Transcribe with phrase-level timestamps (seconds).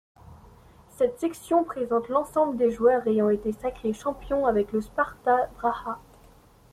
[0.97, 5.99] Cette section présente l'ensemble des joueurs ayant été sacré champions avec le Sparta Praha.